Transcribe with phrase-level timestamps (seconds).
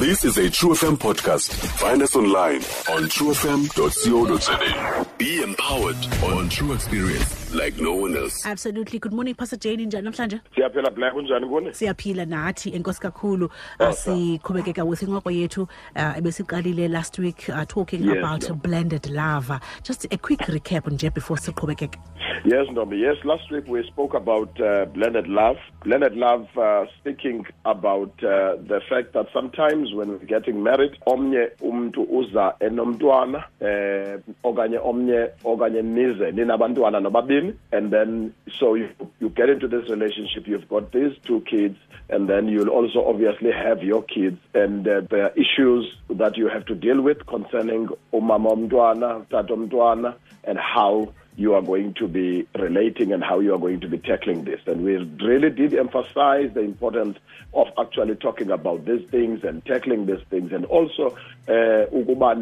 [0.00, 1.52] This is a True FM podcast.
[1.78, 5.06] Find us online on truefm.co.za.
[5.18, 8.46] Be empowered on True Experience like no one else.
[8.46, 8.98] absolutely.
[8.98, 10.40] Good morning pastor jane njani namhlanje?
[10.54, 13.50] Siyaphela black kunjani kuni siyaphila nathi enkosi kakhulu.
[13.78, 15.62] Asiqhubekeka with incoko yethu
[15.96, 18.58] uh, ebesiqalile last week uh, talking Yes, about ma'am.
[18.58, 19.50] blended love.
[19.82, 21.98] Just a quick recap nje before siqhubekeke
[22.44, 27.44] yes ntombi yes last week we spoke about uh, blended love blended love uh, speaking
[27.66, 34.18] about uh, the fact that sometimes when we're getting married omnye umntu uza enomntwana eh
[34.42, 37.00] okanye omnye okanye nize ninabantwana
[37.40, 38.88] nobabini and then so you,
[39.20, 41.76] you get into this relationship you've got these two kids
[42.08, 46.48] and then you'll also obviously have your kids and uh, there are issues that you
[46.48, 52.06] have to deal with concerning umama omntwana tata omntwana and how you are going to
[52.06, 54.60] be relating and how you are going to be tackling this.
[54.66, 57.16] And we really did emphasize the importance
[57.54, 61.04] of actually talking about these things and tackling these things, and also
[61.48, 61.86] uh,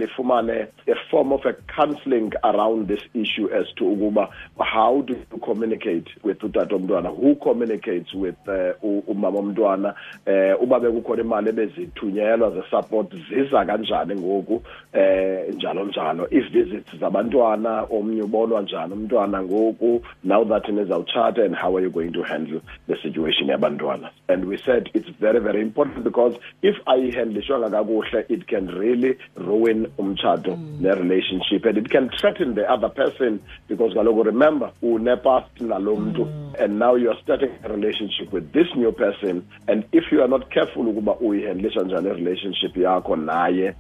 [0.00, 5.38] nifumane a form of a counseling around this issue as to ukuba how do you
[5.38, 6.76] communicate with utata
[7.16, 9.94] who communicates with uh, u- umama omntwana,
[10.26, 14.62] uh, uba bekukhona imali ebezithunyelwa ze-support ziza kanjani ngoku?
[14.92, 16.28] Eh njalo njalo.
[16.30, 22.12] I-visits zabantwana omnye ubonwa njani umntwana ngoku now that nizawutshata and how are you going
[22.12, 24.10] to handle the situation yabantwana?
[24.28, 29.86] And we said it's very very important because if ayihandlishwanga kakuhle it can really ruin
[29.98, 30.80] umtshato mm.
[30.80, 36.54] ne-relationship and it can threaten the other person because kaloku remember unepast nalo mntu mm.
[36.58, 40.28] and now you are starting a relationship with this new person and if you are
[40.28, 43.74] not careful ukuba uyihandlisha njani i-relationship yakho naye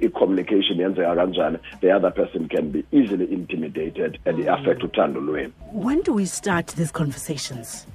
[0.00, 5.52] i-communication yenzeka kanjani the other person can be easily intimidated and i-affect uthando lwenu.
[5.72, 7.86] When do we start these conversations?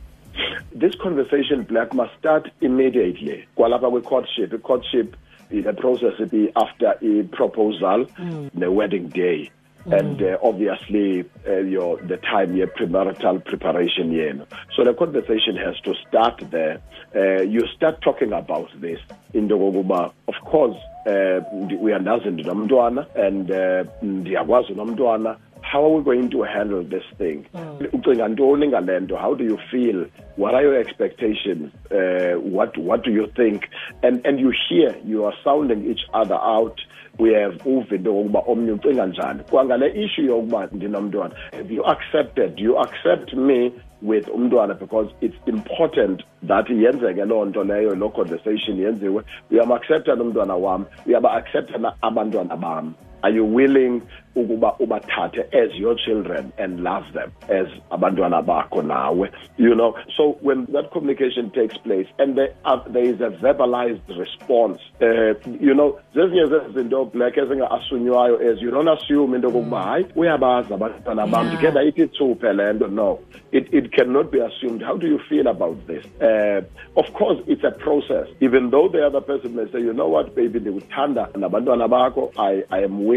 [0.76, 3.46] This conversation black must start immediately.
[3.56, 5.16] Kwalapha kwi-courtship i-courtship
[5.50, 8.76] the process be after i-proposal the hmm.
[8.76, 9.52] wedding day
[9.92, 14.46] and uh, obviously uh, your the time your premarital preparation yenu
[14.76, 16.80] so the conversation has to start there.
[17.16, 19.00] Uh, you start talking about this
[19.34, 21.12] into kokuba of course uh,
[21.54, 25.36] ndi- uyandazi ndinomntwana and uh, ndiyakwazi unomntwana
[25.74, 27.46] how are we going to handle this thing?
[27.94, 29.18] Ucinga ntoni ngale nto?
[29.18, 30.06] How do you feel?
[30.36, 31.72] What are your expectations?
[31.92, 33.64] Uh, what what do you think?
[34.04, 36.80] And and you hear you are sounding each other out.
[37.18, 39.44] We have uva into yokokuba omnye ucinga njani.
[39.50, 42.56] Kwangale issue yokuba ndinomntwana have you accepted?
[42.56, 44.80] Do you accept me with umntwana?
[44.80, 49.24] Because it's important that yenzeke loo nto leyo loo conversation yenziwe.
[49.52, 50.86] Uyamaccepta nomntwana wam.
[51.08, 54.02] Uyaba-accepta na abantwana bam are you willing
[54.36, 59.30] ukuba ubathathe as your children and love them as abantwana bakho nawe?
[59.58, 64.08] You know so when that communication takes place and there, are, there is a verbalized
[64.18, 70.06] response uh, you know zezinye zezinto black ezinga-asunywayo as you don't assume into kokuba hayi
[70.16, 72.88] uyabazi abantwana bam ndikhe ndayithi thuphe le nto.
[72.88, 73.20] No
[73.52, 74.82] it, it cannot be assumed.
[74.82, 76.04] How do you feel about this?
[76.22, 76.62] Uh,
[76.98, 78.28] of course it's a process.
[78.42, 82.32] Even though the other person may say you know what baby ndikuthanda nabantwana bakho.
[82.38, 83.13] I, I am willing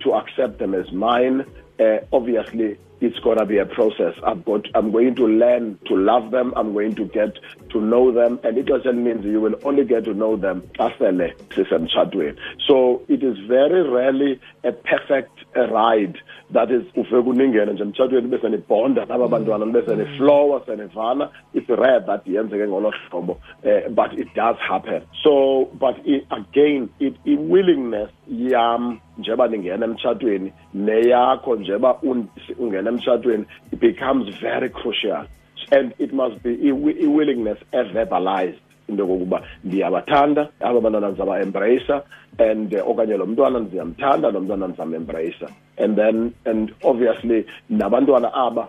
[0.00, 1.44] to accept them as mine
[1.80, 4.14] uh, obviously it's going to be a process.
[4.26, 6.52] I've got, i'm going to learn to love them.
[6.56, 7.34] I'm going to get
[7.70, 8.38] to know them.
[8.44, 13.02] And it doesn't mean you will only get to know them xa sele sisemtshatweni so
[13.08, 16.16] it is very rarely a perfect ride
[16.50, 21.30] that is ufike kuningene nje emtshatweni bese nibhonda naba bantwana bese niflowa senivana.
[21.54, 23.32] It's rare that yenzeke ngolo hlobo
[23.64, 25.02] uh, but it does happen.
[25.22, 32.28] So but i again it i-willingness yam njeba ningena emtshatweni neyakho njeba un-
[32.58, 35.24] ungena emtshatweni it becomes very crucial.
[35.72, 38.58] And it must be i-willingness e-verbalized
[38.88, 42.02] into yokokuba ndiyabathanda aba bantwana ndizaba-embrayisa
[42.38, 45.48] and uh, okanye lo mntwana ndiyamthanda lo mntwana ndizamembrayisa
[45.78, 48.68] and then and obviously nabantwana aba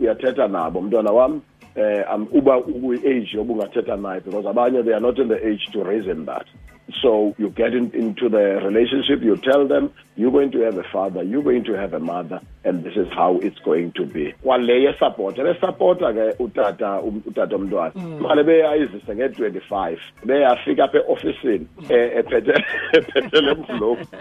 [0.00, 0.80] uyathetha nabo.
[0.80, 1.40] Mntwana wam
[1.76, 5.82] eh um, uba ukwi-age yobungathetha naye because abanye they are not in the age to
[5.84, 6.46] reason that
[7.02, 10.84] so you get in, into the relationship you tell them you're going to have a
[10.92, 14.34] father you're going to have a mother and this is how it's going to be.
[14.42, 22.52] Kwale yesapota lesapota ke utata um- utata omntwana mali beyayizise nge-25 beyafika apha eofisini ephethe
[23.42, 24.06] le mvlopu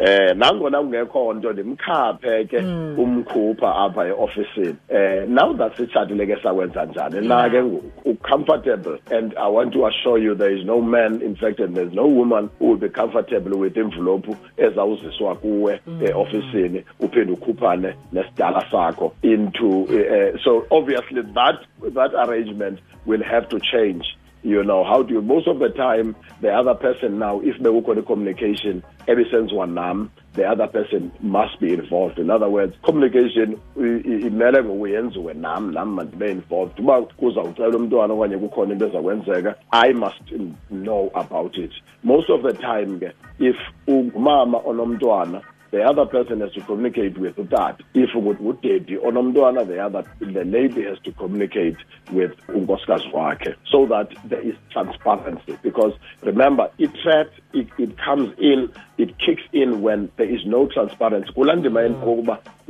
[0.00, 2.58] eh nangona kungekho nto ndimkhaphe ke
[2.98, 4.76] umkhupha apha eofisini.
[4.88, 7.28] Eh now that sitshatile ke sakwenza njani?
[7.28, 11.60] Na ke ngoku ucomfortable and i want to assure you there no man in fact
[11.60, 17.94] and there's no woman who will be comfortable with envelope ezawuziswa kuwe eofisini uphinde ukhuphane
[18.12, 21.56] nesidala sakho into uh, so obviously that
[21.94, 24.04] that arrangement will have to change.
[24.42, 28.00] You know how do you most of the time the other person now if bekukhona
[28.00, 32.18] i-communication ebisenziwa nam the other person must be involved.
[32.18, 36.80] In other words communication imele ngokuyenziwe nam nam mandibe involved.
[36.80, 40.22] Uba kuzawucela umntwana okanye kukhona into ezakwenzeka i must
[40.70, 41.72] know about it.
[42.02, 43.56] Most of the time ke if
[43.86, 45.40] ungumama onomntwana
[45.70, 47.80] the other person has to communicate with that.
[47.94, 51.76] If ngudedi onomntwana the other the lady has to communicate
[52.12, 55.58] with unkosikazi so that there is transparency.
[55.62, 60.66] Because remember it threat it, it comes in it kicks in when there is no
[60.66, 61.30] transparency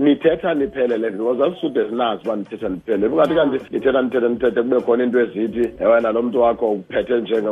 [0.01, 5.65] nithetha niphelele because uba nithetha niphelele bungathi kanti nithetha nithetha nithethe kube khona into ezithi
[5.85, 7.49] wena lo mntu wakho uphethe njenge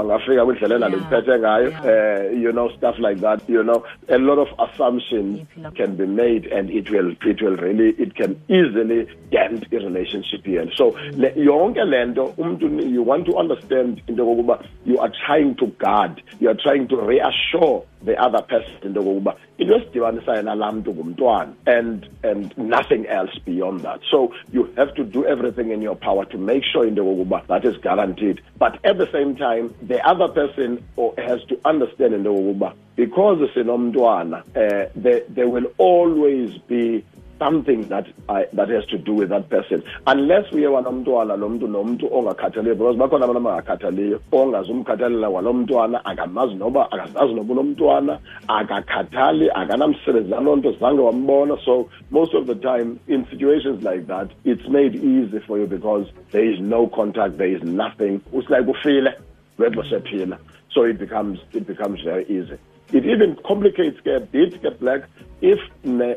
[0.00, 3.82] angafika kwindlela uphethe ngayo um you know stuff like that you know.
[4.08, 8.32] A lot of assumptions can be made and it will it will really it can
[8.48, 10.66] easily dent i-relationship here.
[10.76, 14.54] So le, yonke le nto umntu you want to understand into yokokuba
[14.84, 19.32] you are trying to guard you are trying to reassure the other person into yokokuba
[19.58, 21.52] into esidibanisayo nalaa mntu ngumntwana.
[21.66, 21.85] And
[22.22, 24.00] and nothing else beyond that.
[24.10, 27.46] So you have to do everything in your power to make sure in the yokokuba
[27.46, 28.40] that is guaranteed.
[28.58, 30.84] But at the same time the other person
[31.18, 37.04] has to understand in the yokokuba because sinomntwana uh, there, there will always be
[37.38, 39.82] something that I, that has to do with that person.
[40.06, 46.54] Unless uye wanomntwana lo mntu nomntu ongakhathaliyo because bakhona abantu abangakhathaliyo ongazumkhathalela kwalo mntwana akamazi
[46.54, 48.18] noba akazazi noba unomntwana
[48.48, 51.58] akakhathali akanamsebenzi naloo nto zange wambona.
[51.64, 56.06] So most of the time in situations like that it's made easy for you because
[56.30, 58.20] there is no contact there is nothing.
[58.32, 59.12] It's like ufile
[59.58, 60.38] wedwa sephila.
[60.72, 62.58] So it becomes it becomes very easy.
[62.92, 65.08] It even complicates ke bit ke black
[65.40, 65.60] if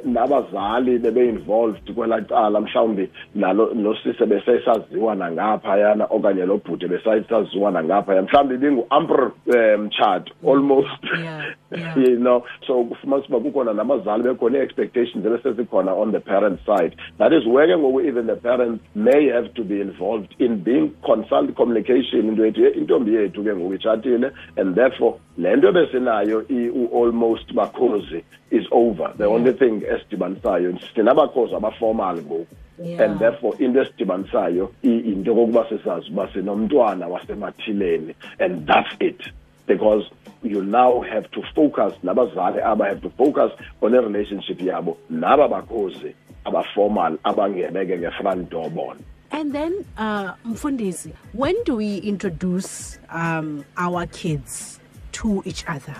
[0.06, 8.56] nabazali bebe-involved kwelaa cala mhlawumbi nalo nosise besesaziwa nangaphayana okanye lo bhuti besasaziwa nangaphaya mhlawumbi
[8.56, 11.04] ibingu-ampr um mtshato almost
[11.72, 16.96] yeah, you know so kufumanisa uba kukhona nabazali bekhona i-expectations ebesezikhona on the parent side.
[17.18, 20.96] That is where ke ngoku even the parents may have to be involved in being
[21.06, 26.46] consult communication into yethu intombi yethu ke ngoku itshatile and therefore le nto besinayo
[26.92, 29.14] almost bakhozi is over.
[29.18, 32.48] The only thing esidibanisayo sinabakhozi abaformal ngoku.
[32.82, 33.04] Yeah.
[33.04, 39.22] and therefore into esidibanisayo into kokuba sisazi uba sinomntwana wasemathileni and that's it
[39.70, 40.04] because
[40.44, 43.52] you now have to focus nabazali aba have to focus
[43.82, 46.14] on a relationship yabo naba bakhozi
[46.46, 49.00] abaformal abangeneke nge-front door bona
[49.32, 54.80] And then, uh, Mfundisi, when do we introduce um, our kids
[55.12, 55.96] to each other?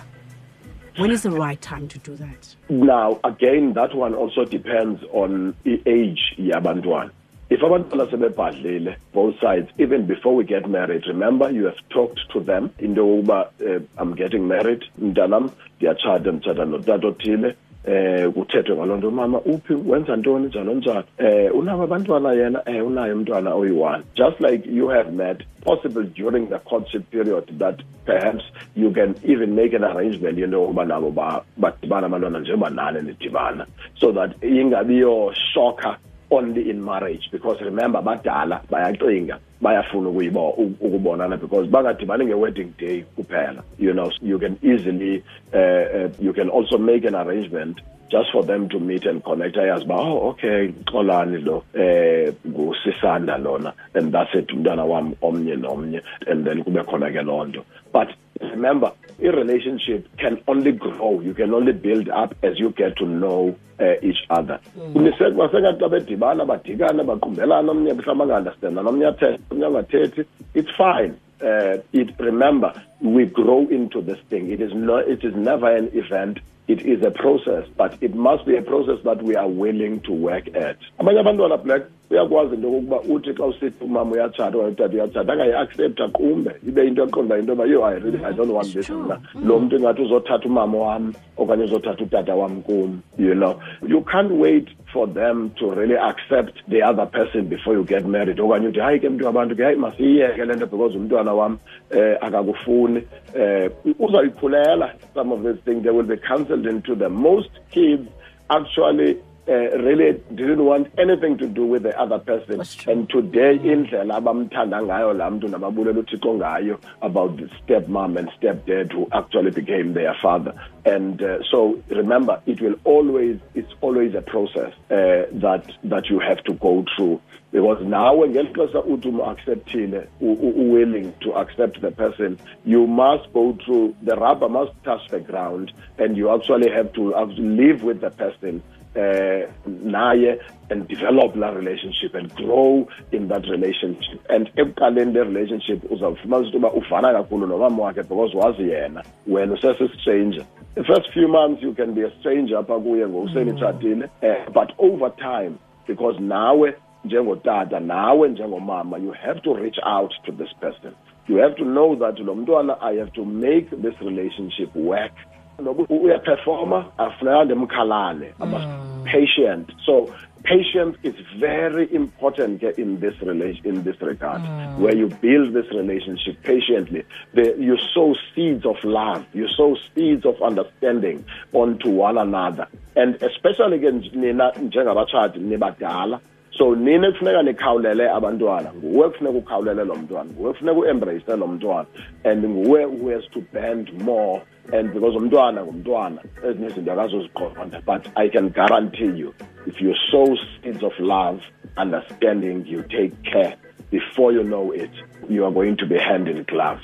[0.98, 2.56] When is the right time to do that?
[2.68, 7.12] Now, again, that one also depends on the age yabantwana.
[7.50, 12.40] If abantwana sebebhadlile, both sides, even before we get married, remember you have talked to
[12.40, 15.50] them into yokuba uh, I'm getting married, mntanam,
[15.80, 17.54] ndiyatshata nditshata notata othile,
[17.84, 19.74] eh kuthethwe ngaloo nto mama uphi?
[19.74, 20.46] Wenza ntoni?
[20.46, 21.04] Njalo njalo.
[21.18, 24.02] Eh unabo abantwana yena eh unayo umntwana oyi-one.
[24.14, 28.44] Just like you have met possible during the courtship period that perhaps
[28.76, 31.10] you can even make an arrangement into yokuba nabo
[31.56, 33.66] badibana abantwana njengoba nane nidibana.
[33.98, 35.96] So that ingabiyo shocker
[36.30, 43.92] only in marriage because remember badala bayacinga bayafuna ukubonana because bangadibani nge-wedding day kuphela you
[43.92, 48.68] know you can easily uh, uh, you can also make an arrangement just for them
[48.68, 49.56] to meet and connect.
[49.56, 55.56] Ayazi uba oh okay xolani lo eh ngusisanda lona and that's it umntwana wam omnye
[55.56, 57.64] nomnye and then kube khona ke loo nto.
[57.92, 58.08] But
[58.40, 58.92] remember
[59.22, 61.20] a relationship can only grow.
[61.20, 64.60] You can only build up as you get to know uh, each other.
[64.76, 71.14] Basengathi xa bedibana badikana omnye mhlawumbi angaunderstanda nomnye athethe omnye angathethi it's fine.
[71.42, 74.50] Uh, it remember we grow into this thing.
[74.50, 76.38] It is no, it is never an event.
[76.68, 80.12] It is a process but it must be a process that we are willing to
[80.12, 80.78] work at.
[80.98, 86.08] Abanye abantwana black uyakwazi into okokuba uthi xa usithi umama uyatshata okanye utata uyatshata angayiaccepta
[86.08, 89.60] kumbe ibe into eqonda into yoba yo i really i don't want this mna lo
[89.60, 93.60] mntu ingathi uzothatha umama wam okanye uzothatha utata wam kum you know.
[93.86, 98.40] You can't wait for them to really accept the other person before you get married.
[98.40, 101.58] Okanye uthi hayi ke mntu wabantu ke hayi masiyiyeke le nto because umntwana wam
[101.90, 103.02] um akakufuni.
[103.34, 108.08] Um uzayikhulela some of these things they will be cancelled into the most kids.
[108.48, 109.16] Actually
[109.48, 112.60] uh, really didn't want anything to do with the other person.
[112.86, 118.92] And today indlela abamthanda ngayo laa mntu nababulela uthixo ngayo about the stepmom and stepdad
[118.92, 120.52] who actually became their father.
[120.84, 126.18] And uh, so remember it will always it's always a process uh, that that you
[126.20, 127.20] have to go through.
[127.52, 133.32] Because nawe ngeli xesha uthi umu-acceptile u- u- willing to accept the person you must
[133.32, 137.42] go through the rubber must touch the ground and you actually have to, have to
[137.42, 138.62] live with the person
[138.96, 140.38] uh, naye
[140.70, 144.20] and develop that relationship and grow in that relationship.
[144.28, 149.04] And ekuqaleni le relationship uzawufumana ukuthi uba uvana kakhulu nomama wakhe because wazi yena.
[149.28, 154.50] Wena usesistranger the first few months you can be a stranger apha kuye ngokusenitshatile uh,
[154.52, 160.52] but over time because nawe njengotata nawe njengomama you have to reach out to this
[160.60, 160.94] person.
[161.28, 165.12] You have to know that lo mntwana i have to make this relationship work
[165.60, 169.72] noba uyaperforma afuneka must be patient.
[169.84, 170.12] So
[170.42, 174.40] patience is very important in this relation in this regard.
[174.42, 174.78] Mm.
[174.78, 180.24] Where you build this relationship patiently the, you sow seeds of love you sow seeds
[180.24, 182.66] of understanding onto one another.
[182.96, 186.20] And especially njengabatshati nibadala
[186.58, 188.72] so nini kufuneka nikhawulele abantwana.
[188.74, 190.30] Nguwe kufuneka ukhawulele lo mntwana.
[190.30, 191.86] Nguwe kufuneka uembrace lo mntwana.
[192.24, 194.42] And nguwe who has to bend more.
[194.72, 197.80] And because umntwana ngumntwana ezinye izinto akazoziqonda.
[197.86, 199.34] But i can guarantee you
[199.66, 201.40] if you sow seeds of love
[201.76, 203.56] understanding you take care
[203.90, 204.90] before you know it
[205.28, 206.80] you are going to be hand in glove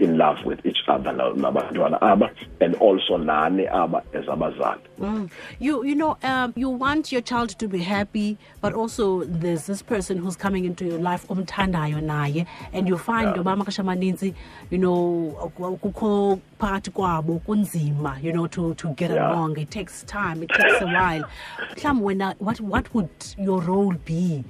[0.00, 2.30] in love with each other nabantwana aba
[2.60, 5.30] and also nani aba as abazali Mm.
[5.58, 9.80] You you know um, you want your child to be happy, but also there's this
[9.80, 14.34] person who's coming into your life umthandayo naye, and you find yoba amaxesha amaninzi
[14.70, 19.32] you know kukho phakathi kwabo kunzima you know to to get Yeah.
[19.32, 19.56] along.
[19.58, 20.42] It takes time.
[20.42, 21.24] It takes a while.
[21.76, 24.44] Mhlawumbi wena what what would your role be?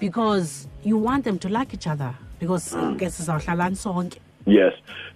[0.00, 2.14] Because you want them to like each other.
[2.38, 4.18] Because ke sizawuhlalani sonke.
[4.46, 4.72] Yes.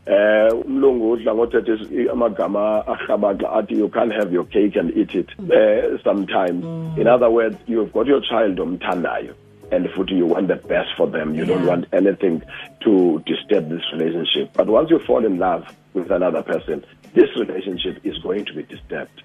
[0.06, 5.28] Eh umlungu udla ngothethe amagama arhabaxa athi you can't have your cake and eat it
[5.38, 6.64] uh, sometimes.
[6.98, 9.34] In other words you've got your child omthandayo
[9.70, 11.34] and futhi you want the best for them.
[11.34, 12.42] You don't want anything
[12.84, 14.54] to disturb this relationship.
[14.54, 18.62] But once you fall in love with another person this relationship is going to be
[18.62, 19.22] disturbed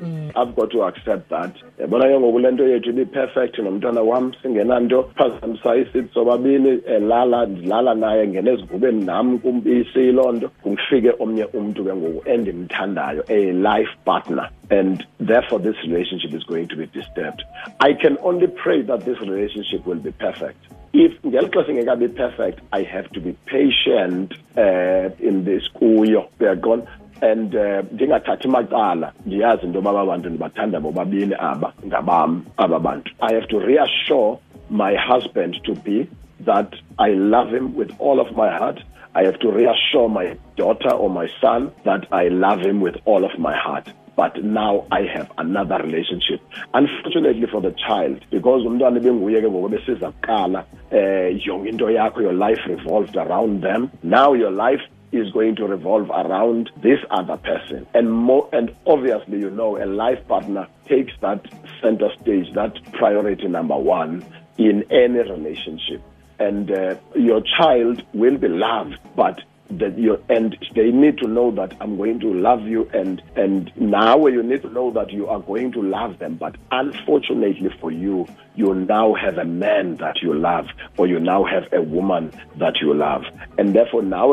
[0.00, 1.54] I've got to accept that.
[1.78, 5.10] Yabona ke ngoku le nto yethu ibi-perfect nomntwana wam singenanto.
[5.16, 10.48] Phazamisa isithi sobabini elala ndilala naye ngena ezigubeni nam kumbisiyiloo nto.
[10.62, 14.50] Kufike omnye umntu ke ngoku endimthandayo a life partner.
[14.70, 17.42] And therefore this relationship is going to be disturbed.
[17.80, 20.58] I can only pray that this relationship will be perfect.
[20.92, 26.28] If ngeli xesha ingekabi perfect i have to be patient uh, in this kuyo.
[26.40, 26.86] Uyaqona
[27.20, 33.34] and uh, ndingathathi macala ndiyazi into yoba bantu ndibathanda bobabini aba ngabam aba bantu i
[33.34, 34.38] have to reassure
[34.70, 36.06] my husband to be
[36.44, 38.80] that i love him with all of my heart
[39.14, 43.24] i have to reassure my daughter or my son that i love him with all
[43.24, 46.40] of my heart but now I have another relationship.
[46.72, 52.20] Unfortunately for the child, because umntwana benguye ke ngoku besiza kuqala eh yonke into yakho
[52.20, 53.90] your life revolved around them.
[54.02, 54.80] Now your life
[55.14, 57.86] is going to revolve around this other person.
[57.94, 61.46] And more and obviously you know a life partner takes that
[61.80, 64.24] center stage, that priority number 1
[64.58, 66.02] in any relationship.
[66.38, 69.40] And uh, your child will be loved, but
[69.70, 73.72] that you and they need to know that I'm going to love you and and
[73.76, 77.90] now you need to know that you are going to love them but unfortunately for
[77.90, 80.66] you you now have a man that you love
[80.98, 83.24] or you now have a woman that you love
[83.58, 84.32] and therefore now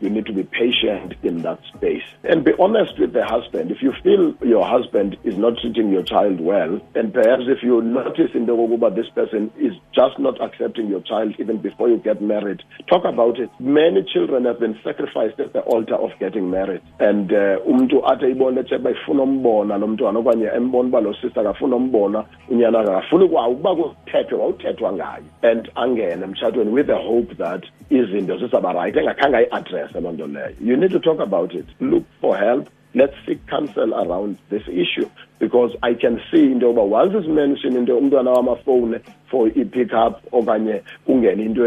[0.00, 2.02] you need to be patient in that space.
[2.24, 3.70] And be honest with the husband.
[3.70, 7.80] If you feel your husband is not treating your child well and perhaps if you
[7.82, 11.98] notice in the Goguba this person is just not accepting your child even before you
[11.98, 13.50] get married talk about it.
[13.58, 16.82] Many children have been sacrificed at the altar of getting married.
[17.00, 21.40] And uh, umntu athi ibone tshe ifuna umbona lo mntwana okanye embona uba lo sister
[21.40, 27.34] akafuna umbona unyana akafuni kwa ukuba kuthethwe wawuthethwa ngayo and angene emtshatweni with the hope
[27.34, 31.66] that izinto zizaba right engakhange ayiadresse loo you need to talk about it.
[31.80, 32.68] Look for help.
[32.94, 37.92] Let's seek counsel around this issue because I can see into yoba once isimention into
[37.92, 39.00] umntwana wamafowuni
[39.30, 41.66] for i-pick up okanye kungena into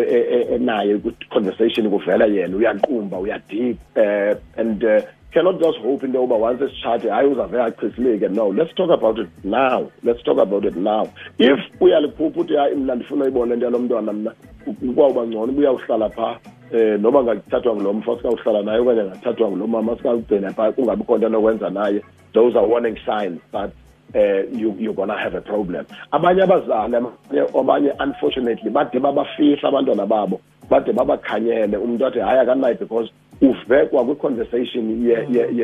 [0.54, 6.64] enaye ku-conversation kuvela yena uyaqumba uyadip uh, and uh, cannot just hope into yoba once
[6.64, 9.92] esitshate hayi uzavele achisileke no let's talk about it now.
[10.04, 11.14] Let's talk about it now.
[11.38, 14.34] If uyaliphupha uthi hayi mna ndifuna uyibona into yalo mntwana mna
[14.96, 16.40] kwawuba ngcono uba uyawuhlala phaa
[16.74, 21.70] eh noma ngakuthathwa ngulo mfo sikawuhlala naye okanye ngathathwa ngulo mama sikawugcina phaa kungabikho nto
[21.70, 22.02] naye.
[22.34, 23.72] Those are warning signs but
[24.14, 25.86] eh you you're gonna have a problem.
[26.12, 26.98] Abanye abazali
[27.54, 31.78] abanye unfortunately bade babafihla abantwana babo bade babakhanyele.
[31.78, 33.12] Umntu athi hayi akanayi because
[33.42, 35.08] uvekwa kwi-conversation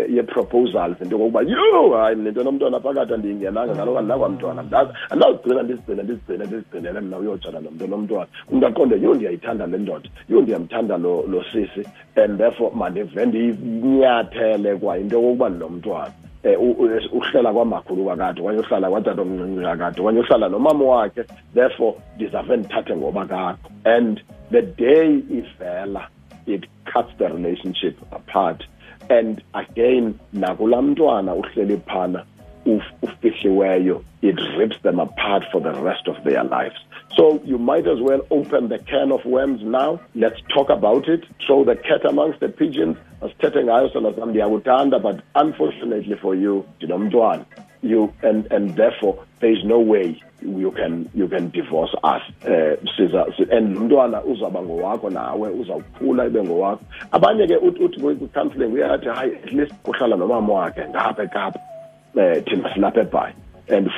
[0.09, 1.01] ye-proposals.
[1.01, 4.61] Into yokokuba yho hayi nento nomntwana phakathi andiyingenanga ngaloko andinakwamntwana
[5.09, 10.09] andazigcina ndizigcine ndizigcine ndizigcinele mna uyotshana nomntu nomntwana umntu aqonde yho ndiyayithanda le ndoda.
[10.29, 11.87] Yho ndiyamthanda lo lo sisi.
[12.15, 14.97] And therefore mandive ndiyinyathele kwa.
[14.97, 16.11] Into yokokuba ndinomntwana
[16.45, 16.75] um
[17.11, 21.23] uhlela kwamakhulu kakade okanye uhlala kwatata omncinci kakade okanye uhlala nomama wakhe
[21.53, 24.21] therefore ndizave ndithathe ngoba kakho and
[24.51, 26.07] the day ivela
[26.45, 28.63] it cuts the relationship apart
[29.09, 32.23] and again nakulaa mntwana uhleli phana
[33.01, 36.79] ufihliweyo it rips them apart for the rest of their lives
[37.15, 40.01] so you might as well open the can of worms now.
[40.15, 41.23] Let's talk about it.
[41.45, 42.97] Throw the cat amongst the pigeons.
[43.21, 47.45] Asithethe ngayo sona sam ndiyakuthanda but unfortunately for you ndinomntwana
[47.81, 52.75] you and and therefore there is no way you can you can divorce us uh,
[52.97, 56.83] siza and umntwana uzaba ngowakho nawe uzawukhula ibe ngowakho.
[57.11, 61.59] Abanye ke uthi kwi-counseling uyathi hayi at least kuhlala nomama wakhe ngapha ekapa
[62.15, 63.33] um thina silapha
[63.67, 63.89] and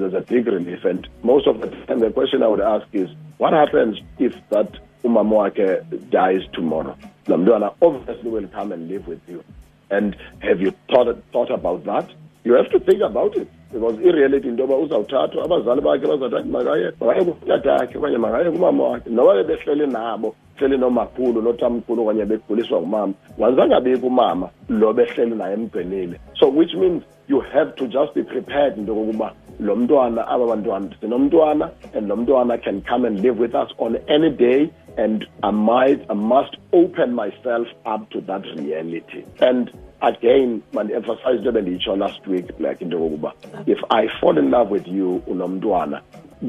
[0.00, 3.08] there's a big relief and most of the time the question i would ask is
[3.38, 6.96] what happens if that umama wakhe dies tomorrow?
[7.28, 9.42] La mntwana obviously will come and live with you.
[9.90, 12.10] And have you thought, thought about that?
[12.44, 13.48] You have to think about it.
[13.72, 19.10] Because ireality into yoba uzawuthathwa abazali bakhe bazawuthi makaye makaye kutatakhe okanye makaye kumama wakhe
[19.10, 26.20] noba bebehleli nabo hleli nomakhulu notamkhulu okanye bekhuliswa ngumama ngazangabikho umama lo behleli naye emgcinile
[26.40, 30.90] so which means you have to just be prepared into kokuba lo mntwana aba bantwana
[31.00, 35.50] sinomntwana and lo mntwana can come and live with us on any day and I
[35.50, 39.70] might I must open myself up to that reality and
[40.00, 43.32] again man-emphasize into bendiyitsho last week like into yokokuba
[43.66, 46.00] if i fall in love with you unomntwana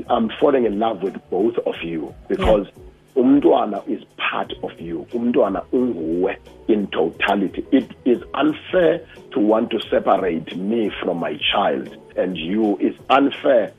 [0.08, 2.89] i'm falling in love with both of you because yeah.
[3.16, 5.06] Umntwana is part of you.
[5.14, 6.38] Umntwana unguwe
[6.68, 7.66] in totality.
[7.72, 9.02] It is unfair
[9.32, 13.72] to want to separate me from my child and you is unfair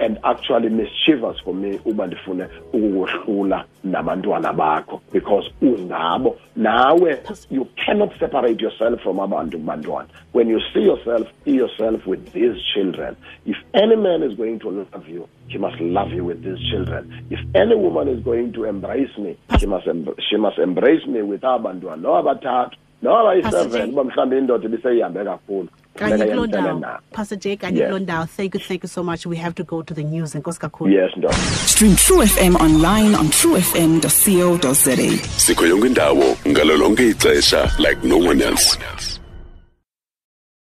[0.00, 7.18] and actually mischievous for me uba ndifune ukukohlula nabantwana bakho because ungabo nawe
[7.50, 10.08] you cannot separate yourself from abantu bantwana.
[10.32, 13.16] When you see yourself see yourself with these children.
[13.46, 17.26] If any man is going to love you she must love you with these children.
[17.30, 19.88] If any woman is going to embrace me she must,
[20.28, 22.02] she must embrace me with abantwana.
[22.02, 26.82] Noba bathathu noba bayi-seven uba mhlawumbi indoda ibiseyihambe kakhulu kanye kuloo ndawo
[27.12, 29.26] pastor j kanye kuloo ndawo thank you thank you so much.
[29.26, 31.34] We have to go to the news enkosi kakhulu yes ndoda
[31.66, 34.96] stream true fm online on truefm co za.
[35.36, 38.78] Sikho yonke indawo ngalo lonke ixesha like no one else